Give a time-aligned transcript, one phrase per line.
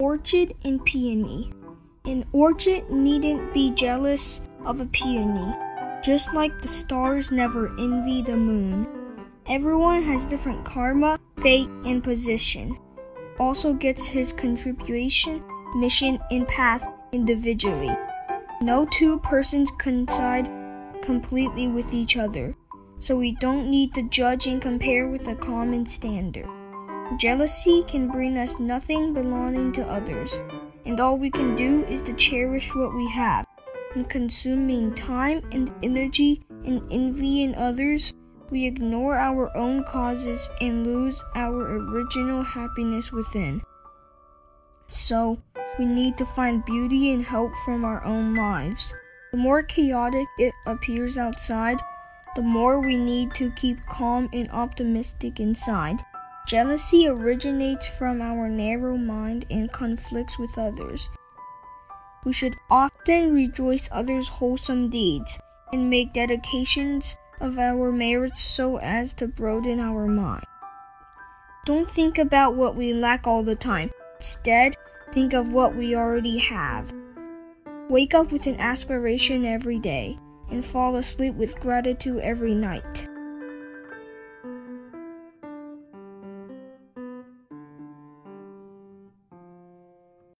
[0.00, 1.52] Orchid and Peony.
[2.06, 5.54] An orchid needn't be jealous of a peony,
[6.02, 8.88] just like the stars never envy the moon.
[9.46, 12.78] Everyone has different karma, fate, and position.
[13.38, 15.44] Also gets his contribution,
[15.76, 17.94] mission, and path individually.
[18.62, 20.50] No two persons coincide
[21.02, 22.56] completely with each other,
[23.00, 26.48] so we don't need to judge and compare with a common standard.
[27.16, 30.38] Jealousy can bring us nothing belonging to others,
[30.86, 33.44] and all we can do is to cherish what we have.
[33.96, 38.14] In consuming time and energy in others,
[38.50, 43.60] we ignore our own causes and lose our original happiness within.
[44.86, 45.38] So,
[45.78, 48.94] we need to find beauty and hope from our own lives.
[49.32, 51.80] The more chaotic it appears outside,
[52.36, 56.00] the more we need to keep calm and optimistic inside.
[56.46, 61.08] Jealousy originates from our narrow mind and conflicts with others.
[62.24, 65.38] We should often rejoice others' wholesome deeds
[65.72, 70.44] and make dedications of our merits so as to broaden our mind.
[71.66, 73.90] Don't think about what we lack all the time.
[74.16, 74.76] Instead,
[75.12, 76.92] think of what we already have.
[77.88, 80.18] Wake up with an aspiration every day
[80.50, 83.06] and fall asleep with gratitude every night.